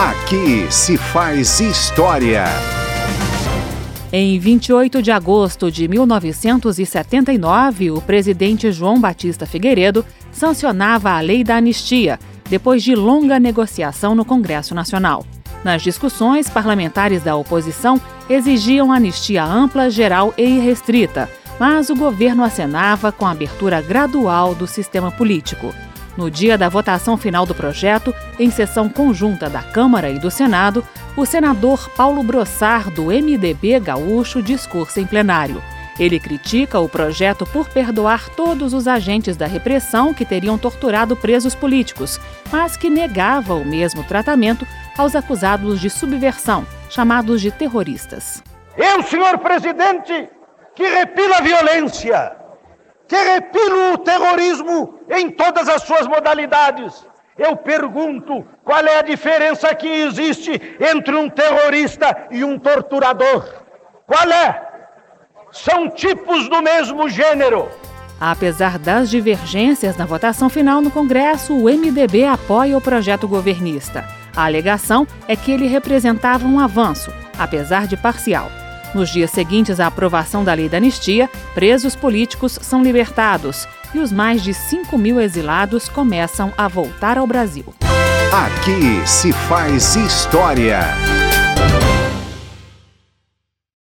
Aqui 0.00 0.66
se 0.72 0.96
faz 0.96 1.60
história. 1.60 2.44
Em 4.10 4.38
28 4.38 5.02
de 5.02 5.10
agosto 5.10 5.70
de 5.70 5.86
1979, 5.86 7.90
o 7.90 8.00
presidente 8.00 8.72
João 8.72 8.98
Batista 8.98 9.44
Figueiredo 9.44 10.02
sancionava 10.32 11.10
a 11.10 11.20
lei 11.20 11.44
da 11.44 11.56
anistia, 11.56 12.18
depois 12.48 12.82
de 12.82 12.94
longa 12.94 13.38
negociação 13.38 14.14
no 14.14 14.24
Congresso 14.24 14.74
Nacional. 14.74 15.22
Nas 15.62 15.82
discussões, 15.82 16.48
parlamentares 16.48 17.22
da 17.22 17.36
oposição 17.36 18.00
exigiam 18.26 18.90
anistia 18.90 19.44
ampla, 19.44 19.90
geral 19.90 20.32
e 20.38 20.44
irrestrita, 20.44 21.28
mas 21.58 21.90
o 21.90 21.94
governo 21.94 22.42
acenava 22.42 23.12
com 23.12 23.26
a 23.26 23.32
abertura 23.32 23.82
gradual 23.82 24.54
do 24.54 24.66
sistema 24.66 25.10
político. 25.10 25.74
No 26.16 26.30
dia 26.30 26.58
da 26.58 26.68
votação 26.68 27.16
final 27.16 27.46
do 27.46 27.54
projeto, 27.54 28.14
em 28.38 28.50
sessão 28.50 28.88
conjunta 28.88 29.48
da 29.48 29.62
Câmara 29.62 30.10
e 30.10 30.18
do 30.18 30.30
Senado, 30.30 30.84
o 31.16 31.24
senador 31.24 31.88
Paulo 31.90 32.22
Brossar, 32.22 32.90
do 32.90 33.06
MDB 33.06 33.78
gaúcho, 33.80 34.42
discursa 34.42 35.00
em 35.00 35.06
plenário. 35.06 35.62
Ele 35.98 36.18
critica 36.18 36.80
o 36.80 36.88
projeto 36.88 37.44
por 37.44 37.68
perdoar 37.68 38.30
todos 38.30 38.72
os 38.72 38.88
agentes 38.88 39.36
da 39.36 39.46
repressão 39.46 40.14
que 40.14 40.24
teriam 40.24 40.56
torturado 40.56 41.14
presos 41.14 41.54
políticos, 41.54 42.18
mas 42.50 42.76
que 42.76 42.88
negava 42.88 43.54
o 43.54 43.64
mesmo 43.64 44.02
tratamento 44.04 44.66
aos 44.96 45.14
acusados 45.14 45.78
de 45.78 45.90
subversão, 45.90 46.66
chamados 46.88 47.40
de 47.40 47.50
terroristas. 47.50 48.42
Eu, 48.76 49.02
senhor 49.02 49.38
presidente, 49.38 50.30
que 50.74 50.88
repila 50.88 51.36
a 51.36 51.42
violência, 51.42 52.32
que 53.10 53.16
repilo 53.16 53.94
o 53.94 53.98
terrorismo 53.98 55.00
em 55.10 55.30
todas 55.30 55.68
as 55.68 55.82
suas 55.82 56.06
modalidades. 56.06 57.04
Eu 57.36 57.56
pergunto 57.56 58.46
qual 58.62 58.86
é 58.86 59.00
a 59.00 59.02
diferença 59.02 59.74
que 59.74 59.88
existe 59.88 60.52
entre 60.78 61.16
um 61.16 61.28
terrorista 61.28 62.28
e 62.30 62.44
um 62.44 62.56
torturador? 62.56 63.44
Qual 64.06 64.30
é? 64.30 64.62
São 65.50 65.90
tipos 65.90 66.48
do 66.48 66.62
mesmo 66.62 67.08
gênero. 67.08 67.68
Apesar 68.20 68.78
das 68.78 69.10
divergências 69.10 69.96
na 69.96 70.06
votação 70.06 70.48
final 70.48 70.80
no 70.80 70.90
Congresso, 70.92 71.52
o 71.52 71.64
MDB 71.64 72.26
apoia 72.26 72.78
o 72.78 72.80
projeto 72.80 73.26
governista. 73.26 74.04
A 74.36 74.44
alegação 74.44 75.04
é 75.26 75.34
que 75.34 75.50
ele 75.50 75.66
representava 75.66 76.46
um 76.46 76.60
avanço, 76.60 77.12
apesar 77.36 77.88
de 77.88 77.96
parcial. 77.96 78.48
Nos 78.94 79.10
dias 79.10 79.30
seguintes 79.30 79.78
à 79.78 79.86
aprovação 79.86 80.42
da 80.44 80.52
lei 80.52 80.68
da 80.68 80.78
anistia, 80.78 81.30
presos 81.54 81.94
políticos 81.94 82.58
são 82.60 82.82
libertados 82.82 83.66
e 83.94 83.98
os 83.98 84.12
mais 84.12 84.42
de 84.42 84.52
5 84.52 84.96
mil 84.98 85.20
exilados 85.20 85.88
começam 85.88 86.52
a 86.56 86.68
voltar 86.68 87.18
ao 87.18 87.26
Brasil. 87.26 87.64
Aqui 88.32 89.06
se 89.06 89.32
faz 89.32 89.96
história. 89.96 90.80